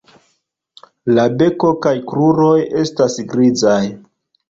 La 1.19 1.27
beko 1.43 1.71
kaj 1.85 1.93
kruroj 2.09 2.57
estas 2.83 3.23
grizaj. 3.37 3.81